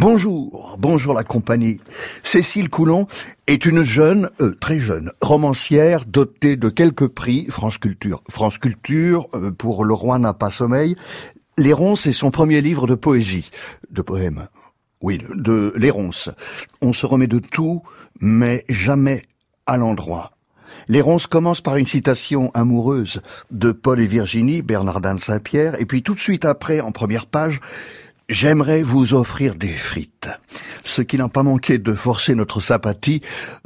Bonjour, 0.00 0.78
bonjour 0.78 1.12
la 1.12 1.24
compagnie. 1.24 1.78
Cécile 2.22 2.70
Coulon 2.70 3.06
est 3.46 3.66
une 3.66 3.82
jeune, 3.82 4.30
euh, 4.40 4.56
très 4.58 4.78
jeune, 4.78 5.12
romancière 5.20 6.06
dotée 6.06 6.56
de 6.56 6.70
quelques 6.70 7.06
prix 7.06 7.44
France 7.50 7.76
Culture. 7.76 8.22
France 8.30 8.56
Culture, 8.56 9.28
euh, 9.34 9.50
pour 9.50 9.84
Le 9.84 9.92
Roi 9.92 10.18
n'a 10.18 10.32
pas 10.32 10.50
sommeil. 10.50 10.96
Les 11.58 11.74
Ronces 11.74 12.06
est 12.06 12.14
son 12.14 12.30
premier 12.30 12.62
livre 12.62 12.86
de 12.86 12.94
poésie, 12.94 13.50
de 13.90 14.00
poèmes. 14.00 14.48
Oui, 15.02 15.18
de, 15.18 15.34
de 15.34 15.74
Les 15.76 15.90
Ronces. 15.90 16.30
On 16.80 16.94
se 16.94 17.04
remet 17.04 17.26
de 17.26 17.38
tout, 17.38 17.82
mais 18.20 18.64
jamais 18.70 19.24
à 19.66 19.76
l'endroit. 19.76 20.30
Les 20.88 21.02
ronces 21.02 21.26
commencent 21.26 21.60
par 21.60 21.76
une 21.76 21.86
citation 21.86 22.50
amoureuse 22.54 23.20
de 23.50 23.70
Paul 23.70 24.00
et 24.00 24.06
Virginie, 24.06 24.62
Bernardin 24.62 25.14
de 25.14 25.20
Saint-Pierre, 25.20 25.78
et 25.78 25.84
puis 25.84 26.02
tout 26.02 26.14
de 26.14 26.20
suite 26.20 26.46
après, 26.46 26.80
en 26.80 26.90
première 26.90 27.26
page, 27.26 27.60
J'aimerais 28.30 28.84
vous 28.84 29.14
offrir 29.14 29.56
des 29.56 29.72
frites. 29.72 30.28
Ce 30.84 31.02
qui 31.02 31.16
n'a 31.16 31.28
pas 31.28 31.42
manqué 31.42 31.78
de 31.78 31.94
forcer 31.94 32.36
notre 32.36 32.60
sympathie, 32.60 33.22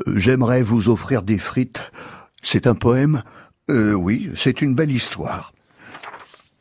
euh, 0.09 0.15
j'aimerais 0.17 0.63
vous 0.63 0.89
offrir 0.89 1.21
des 1.21 1.37
frites. 1.37 1.93
C'est 2.41 2.67
un 2.67 2.75
poème 2.75 3.23
euh, 3.71 3.93
Oui, 3.93 4.31
c'est 4.35 4.63
une 4.63 4.75
belle 4.75 4.91
histoire. 4.91 5.53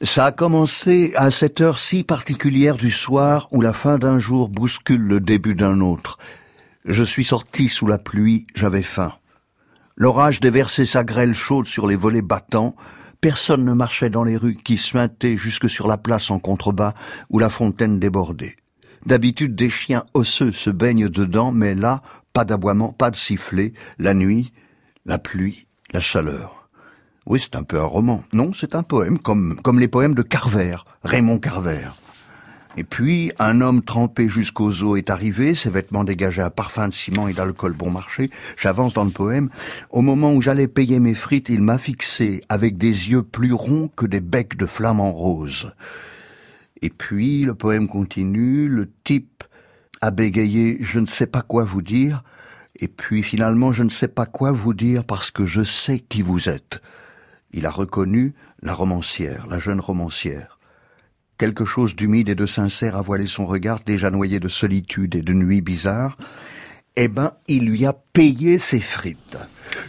Ça 0.02 0.26
a 0.26 0.32
commencé 0.34 1.14
à 1.16 1.32
cette 1.32 1.62
heure 1.62 1.80
si 1.80 2.04
particulière 2.04 2.76
du 2.76 2.92
soir 2.92 3.48
où 3.52 3.62
la 3.62 3.72
fin 3.72 3.98
d'un 3.98 4.20
jour 4.20 4.50
bouscule 4.50 5.02
le 5.02 5.22
début 5.22 5.56
d'un 5.56 5.80
autre. 5.80 6.18
Je 6.84 7.06
suis 7.06 7.24
sorti 7.24 7.70
sous 7.70 7.88
la 7.88 8.00
pluie, 8.00 8.48
j'avais 8.54 8.84
faim. 8.84 9.14
L'orage 9.96 10.42
déversait 10.42 10.86
sa 10.86 11.06
grêle 11.06 11.34
chaude 11.34 11.68
sur 11.68 11.88
les 11.88 11.96
volets 11.96 12.22
battants, 12.22 12.76
Personne 13.24 13.64
ne 13.64 13.72
marchait 13.72 14.10
dans 14.10 14.26
les 14.26 14.36
rues 14.36 14.58
qui 14.66 14.76
suintaient 14.76 15.38
jusque 15.38 15.70
sur 15.70 15.88
la 15.88 15.98
place 15.98 16.30
en 16.30 16.40
contrebas 16.40 16.94
où 17.30 17.40
la 17.40 17.50
fontaine 17.50 17.98
débordait. 17.98 18.58
D'habitude, 19.06 19.56
des 19.56 19.70
chiens 19.70 20.04
osseux 20.14 20.52
se 20.52 20.70
baignent 20.70 21.08
dedans, 21.08 21.54
mais 21.54 21.74
là, 21.74 22.02
pas 22.34 22.44
d'aboiement, 22.44 22.92
pas 22.92 23.12
de 23.12 23.16
sifflet, 23.16 23.72
la 23.98 24.14
nuit, 24.14 24.52
la 25.06 25.20
pluie, 25.20 25.68
la 25.94 26.02
chaleur. 26.02 26.68
Oui, 27.26 27.40
c'est 27.42 27.56
un 27.56 27.64
peu 27.64 27.80
un 27.80 27.86
roman. 27.86 28.26
Non, 28.34 28.52
c'est 28.52 28.76
un 28.76 28.84
poème, 28.84 29.18
comme, 29.18 29.56
comme 29.64 29.80
les 29.80 29.88
poèmes 29.88 30.16
de 30.16 30.22
Carver, 30.22 30.76
Raymond 31.06 31.40
Carver. 31.40 31.92
Et 32.76 32.84
puis, 32.84 33.32
un 33.38 33.62
homme 33.62 33.84
trempé 33.84 34.28
jusqu'aux 34.28 34.84
os 34.84 34.98
est 34.98 35.12
arrivé, 35.12 35.54
ses 35.54 35.70
vêtements 35.70 36.04
dégageaient 36.04 36.42
un 36.42 36.50
parfum 36.50 36.88
de 36.88 36.94
ciment 36.94 37.28
et 37.28 37.34
d'alcool 37.34 37.74
bon 37.74 37.92
marché. 37.92 38.32
J'avance 38.58 38.96
dans 38.96 39.04
le 39.04 39.12
poème. 39.12 39.50
Au 39.92 40.02
moment 40.02 40.34
où 40.34 40.42
j'allais 40.42 40.68
payer 40.68 41.00
mes 41.00 41.14
frites, 41.14 41.50
il 41.50 41.62
m'a 41.62 41.78
fixé 41.78 42.42
avec 42.50 42.78
des 42.78 43.12
yeux 43.12 43.22
plus 43.22 43.54
ronds 43.54 43.90
que 43.96 44.08
des 44.08 44.22
becs 44.22 44.58
de 44.58 44.66
flamants 44.66 45.12
roses. 45.12 45.74
Et 46.82 46.90
puis, 46.90 47.44
le 47.44 47.54
poème 47.54 47.88
continue, 47.88 48.68
le 48.68 48.90
type 49.04 49.44
a 50.02 50.12
bégayé, 50.12 50.78
je 50.82 51.00
ne 51.00 51.06
sais 51.06 51.28
pas 51.28 51.42
quoi 51.42 51.64
vous 51.64 51.82
dire, 51.82 52.24
et 52.76 52.88
puis 52.88 53.24
finalement, 53.24 53.72
je 53.72 53.84
ne 53.84 53.90
sais 53.90 54.08
pas 54.08 54.26
quoi 54.26 54.52
vous 54.52 54.74
dire 54.74 55.06
parce 55.06 55.32
que 55.32 55.46
je 55.46 55.64
sais 55.64 56.00
qui 56.00 56.22
vous 56.22 56.50
êtes. 56.50 56.82
Il 57.54 57.66
a 57.66 57.70
reconnu 57.70 58.34
la 58.62 58.74
romancière, 58.74 59.46
la 59.48 59.60
jeune 59.60 59.80
romancière. 59.80 60.53
Quelque 61.44 61.66
chose 61.66 61.94
d'humide 61.94 62.30
et 62.30 62.36
de 62.36 62.46
sincère 62.46 62.96
a 62.96 63.02
voilé 63.02 63.26
son 63.26 63.46
regard, 63.46 63.82
déjà 63.86 64.10
noyé 64.10 64.40
de 64.40 64.48
solitude 64.48 65.14
et 65.14 65.22
de 65.22 65.34
nuit 65.34 65.60
bizarre. 65.60 66.16
Eh 66.96 67.10
ben, 67.10 67.34
il 67.50 67.66
lui 67.66 67.86
a 67.86 67.92
payé 67.92 68.58
ses 68.58 68.80
frites. 68.80 69.38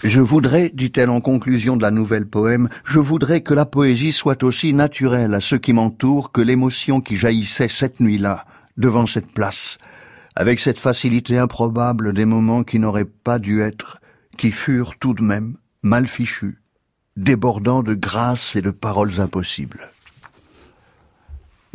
Je 0.03 0.21
voudrais, 0.21 0.73
dit-elle 0.75 1.11
en 1.11 1.21
conclusion 1.21 1.77
de 1.77 1.83
la 1.83 1.93
nouvelle 1.93 2.27
poème, 2.27 2.69
je 2.85 2.99
voudrais 2.99 3.43
que 3.43 3.55
la 3.55 3.67
poésie 3.67 4.11
soit 4.11 4.43
aussi 4.43 4.75
naturelle 4.75 5.33
à 5.33 5.41
ceux 5.41 5.59
qui 5.59 5.73
m'entourent 5.73 6.33
que 6.33 6.41
l'émotion 6.41 7.01
qui 7.01 7.15
jaillissait 7.15 7.69
cette 7.69 8.01
nuit-là, 8.01 8.47
devant 8.77 9.07
cette 9.07 9.31
place, 9.31 9.79
avec 10.35 10.59
cette 10.59 10.81
facilité 10.81 11.39
improbable 11.39 12.15
des 12.15 12.25
moments 12.25 12.65
qui 12.65 12.81
n'auraient 12.81 13.05
pas 13.05 13.39
dû 13.39 13.61
être, 13.61 14.01
qui 14.39 14.51
furent 14.51 14.99
tout 14.99 15.15
de 15.15 15.23
même 15.23 15.57
mal 15.85 16.09
fichus, 16.09 16.59
débordant 17.17 17.85
de 17.85 17.95
grâce 17.95 18.57
et 18.57 18.61
de 18.61 18.73
paroles 18.73 19.21
impossibles. 19.21 19.94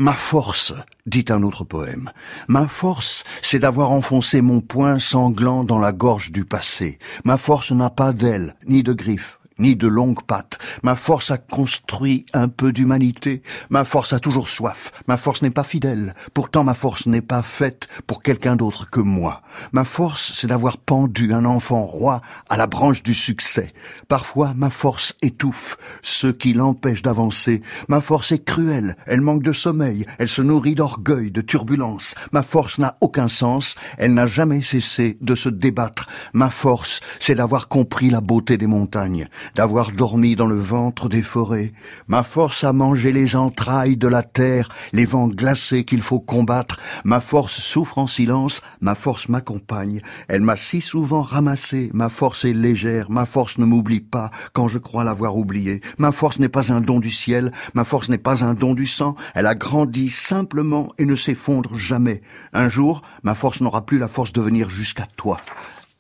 Ma 0.02 0.14
force, 0.14 0.74
dit 1.08 1.26
un 1.28 1.44
autre 1.44 1.66
poème, 1.66 2.12
ma 2.48 2.68
force, 2.68 3.26
c'est 3.42 3.60
d'avoir 3.60 3.92
enfoncé 3.92 4.40
mon 4.40 4.62
poing 4.62 4.98
sanglant 4.98 5.66
dans 5.66 5.78
la 5.78 5.92
gorge 5.92 6.32
du 6.32 6.46
passé. 6.46 7.00
Ma 7.26 7.36
force 7.36 7.74
n'a 7.74 7.90
pas 7.90 8.14
d'ailes, 8.14 8.56
ni 8.66 8.82
de 8.82 8.94
griffes 8.94 9.39
ni 9.60 9.76
de 9.76 9.88
longues 9.88 10.24
pattes. 10.24 10.58
Ma 10.84 10.96
force 10.96 11.32
a 11.32 11.38
construit 11.38 12.26
un 12.34 12.48
peu 12.48 12.72
d'humanité. 12.72 13.44
Ma 13.70 13.86
force 13.86 14.14
a 14.14 14.20
toujours 14.20 14.50
soif. 14.50 14.92
Ma 15.08 15.18
force 15.18 15.42
n'est 15.42 15.50
pas 15.50 15.64
fidèle. 15.64 16.16
Pourtant 16.34 16.64
ma 16.64 16.74
force 16.74 17.06
n'est 17.06 17.22
pas 17.22 17.44
faite 17.44 17.88
pour 18.08 18.24
quelqu'un 18.24 18.56
d'autre 18.56 18.90
que 18.90 19.00
moi. 19.00 19.42
Ma 19.72 19.84
force, 19.84 20.34
c'est 20.36 20.48
d'avoir 20.48 20.78
pendu 20.78 21.34
un 21.34 21.46
enfant 21.46 21.84
roi 21.84 22.22
à 22.50 22.58
la 22.58 22.68
branche 22.68 23.04
du 23.04 23.14
succès. 23.14 23.72
Parfois 24.08 24.54
ma 24.56 24.70
force 24.70 25.14
étouffe 25.22 25.78
ceux 26.02 26.32
qui 26.32 26.54
l'empêchent 26.54 27.02
d'avancer. 27.02 27.62
Ma 27.88 28.02
force 28.02 28.32
est 28.32 28.44
cruelle. 28.44 28.96
Elle 29.06 29.22
manque 29.22 29.44
de 29.44 29.54
sommeil. 29.54 30.06
Elle 30.18 30.30
se 30.30 30.42
nourrit 30.42 30.76
d'orgueil, 30.76 31.32
de 31.32 31.42
turbulence. 31.42 32.16
Ma 32.32 32.44
force 32.44 32.78
n'a 32.78 32.98
aucun 33.02 33.28
sens. 33.28 33.76
Elle 33.98 34.14
n'a 34.14 34.28
jamais 34.28 34.62
cessé 34.62 35.18
de 35.22 35.36
se 35.36 35.50
débattre. 35.50 36.08
Ma 36.34 36.50
force, 36.50 37.02
c'est 37.20 37.36
d'avoir 37.36 37.68
compris 37.68 38.10
la 38.10 38.22
beauté 38.22 38.58
des 38.58 38.68
montagnes 38.68 39.28
d'avoir 39.56 39.92
dormi 39.92 40.36
dans 40.36 40.46
le 40.46 40.58
ventre 40.58 41.10
des 41.10 41.22
forêts, 41.22 41.72
ma 42.08 42.24
force 42.24 42.64
à 42.64 42.74
manger 42.74 43.12
les 43.12 43.36
entrailles 43.36 43.98
de 43.98 44.08
la 44.08 44.24
terre, 44.24 44.70
les 44.94 45.06
vents 45.06 45.28
glacés 45.28 45.84
qu'il 45.84 46.02
faut 46.02 46.20
combattre, 46.20 46.80
ma 47.04 47.22
force 47.22 47.60
souffre 47.60 47.98
en 47.98 48.08
silence, 48.08 48.62
ma 48.82 48.96
force 48.96 49.30
m'accompagne, 49.30 50.02
elle 50.28 50.42
m'a 50.42 50.56
si 50.56 50.82
souvent 50.82 51.22
ramassé, 51.22 51.90
ma 51.94 52.10
force 52.10 52.46
est 52.46 52.54
légère, 52.54 53.10
ma 53.10 53.26
force 53.26 53.58
ne 53.58 53.66
m'oublie 53.66 54.02
pas 54.02 54.32
quand 54.54 54.68
je 54.68 54.78
crois 54.78 55.04
l'avoir 55.04 55.36
oubliée, 55.36 55.82
ma 55.98 56.12
force 56.12 56.40
n'est 56.40 56.50
pas 56.50 56.72
un 56.72 56.82
don 56.82 57.00
du 57.00 57.12
ciel, 57.12 57.52
ma 57.74 57.84
force 57.84 58.10
n'est 58.10 58.18
pas 58.18 58.44
un 58.44 58.54
don 58.54 58.74
du 58.74 58.86
sang, 58.86 59.16
elle 59.36 59.46
a 59.46 59.56
grandi 59.56 60.10
simplement 60.10 60.94
et 60.98 61.06
ne 61.06 61.16
s'effondre 61.16 61.76
jamais. 61.76 62.22
Un 62.54 62.70
jour, 62.70 63.02
ma 63.24 63.36
force 63.36 63.62
n'aura 63.62 63.86
plus 63.86 64.00
la 64.00 64.08
force 64.08 64.34
de 64.34 64.42
venir 64.42 64.70
jusqu'à 64.70 65.08
toi. 65.16 65.40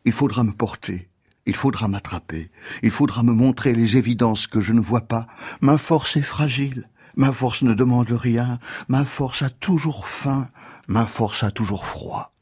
Il 0.06 0.12
faudra 0.12 0.44
me 0.44 0.52
porter, 0.52 1.10
il 1.46 1.56
faudra 1.56 1.88
m'attraper. 1.88 2.52
Il 2.84 2.92
faudra 2.92 3.24
me 3.24 3.34
montrer 3.34 3.74
les 3.74 3.98
évidences 3.98 4.48
que 4.48 4.62
je 4.62 4.74
ne 4.74 4.80
vois 4.80 5.08
pas. 5.08 5.28
Ma 5.62 5.78
force 5.78 6.18
est 6.18 6.22
fragile. 6.22 6.90
Ma 7.16 7.32
force 7.32 7.64
ne 7.64 7.74
demande 7.74 8.12
rien. 8.12 8.60
Ma 8.88 9.06
force 9.06 9.42
a 9.42 9.50
toujours 9.50 10.08
faim. 10.08 10.50
Ma 10.88 11.06
force 11.06 11.44
a 11.44 11.52
toujours 11.52 11.86
froid. 11.86 12.34